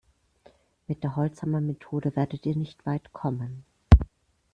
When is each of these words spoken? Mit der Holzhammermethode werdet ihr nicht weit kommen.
Mit 0.87 1.03
der 1.03 1.15
Holzhammermethode 1.15 2.15
werdet 2.15 2.47
ihr 2.47 2.55
nicht 2.55 2.87
weit 2.87 3.13
kommen. 3.13 3.65